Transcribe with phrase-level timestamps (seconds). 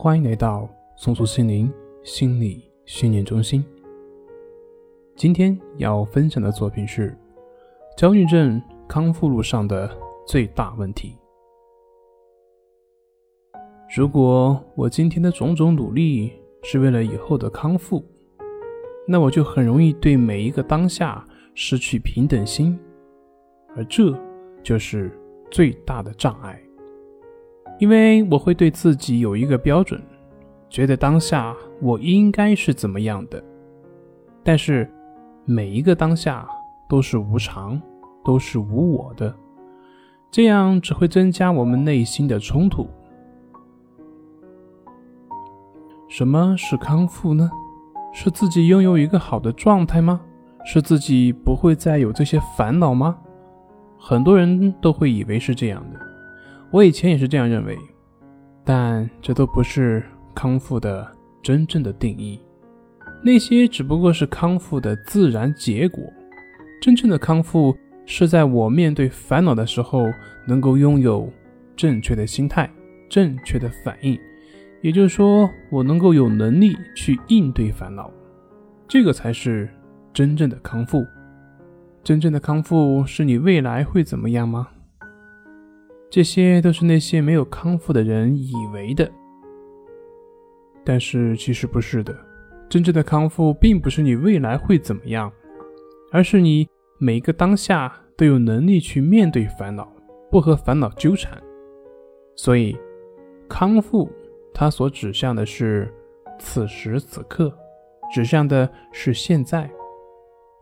[0.00, 1.68] 欢迎来到松鼠心灵
[2.04, 3.64] 心理训练中心。
[5.16, 7.18] 今天要分享的作品是
[7.96, 9.90] 焦虑症康复路上的
[10.24, 11.16] 最大问题。
[13.96, 18.00] 如果我今天的种种努力是为了以后的康复，
[19.04, 21.26] 那我就很容易对每一个当下
[21.56, 22.78] 失去平等心，
[23.74, 24.16] 而这
[24.62, 25.10] 就是
[25.50, 26.56] 最大的障碍。
[27.78, 30.00] 因为我会对自己有一个标准，
[30.68, 33.42] 觉得当下我应该是怎么样的，
[34.42, 34.90] 但是
[35.44, 36.46] 每一个当下
[36.88, 37.80] 都是无常，
[38.24, 39.32] 都是无我的，
[40.30, 42.88] 这样只会增加我们内心的冲突。
[46.08, 47.50] 什么是康复呢？
[48.12, 50.20] 是自己拥有一个好的状态吗？
[50.64, 53.16] 是自己不会再有这些烦恼吗？
[53.96, 56.07] 很多人都会以为是这样的。
[56.70, 57.78] 我以前也是这样认为，
[58.64, 60.02] 但这都不是
[60.34, 61.10] 康复的
[61.42, 62.38] 真正的定义，
[63.24, 66.02] 那些只不过是康复的自然结果。
[66.80, 70.06] 真正的康复是在我面对烦恼的时候，
[70.46, 71.32] 能够拥有
[71.74, 72.70] 正确的心态、
[73.08, 74.18] 正确的反应，
[74.82, 78.10] 也就是说，我能够有能力去应对烦恼，
[78.86, 79.68] 这个才是
[80.12, 81.02] 真正的康复。
[82.04, 84.68] 真正的康复是你未来会怎么样吗？
[86.10, 89.10] 这些都是那些没有康复的人以为的，
[90.84, 92.16] 但是其实不是的。
[92.68, 95.32] 真正的康复并不是你未来会怎么样，
[96.10, 99.90] 而是你每个当下都有能力去面对烦恼，
[100.30, 101.38] 不和烦恼纠缠。
[102.36, 102.76] 所以，
[103.48, 104.10] 康复
[104.54, 105.92] 它所指向的是
[106.38, 107.52] 此时此刻，
[108.12, 109.70] 指向的是现在。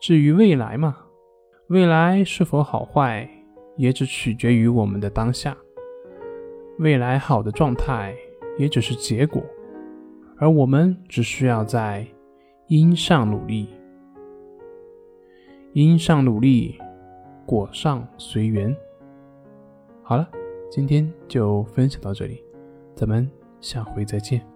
[0.00, 0.96] 至于未来嘛，
[1.68, 3.28] 未来是否好坏？
[3.76, 5.56] 也只取决于我们的当下，
[6.78, 8.14] 未来好的状态
[8.58, 9.42] 也只是结果，
[10.36, 12.06] 而我们只需要在
[12.68, 13.68] 因上努力，
[15.72, 16.78] 因上努力，
[17.44, 18.74] 果上随缘。
[20.02, 20.28] 好了，
[20.70, 22.42] 今天就分享到这里，
[22.94, 23.28] 咱们
[23.60, 24.53] 下回再见。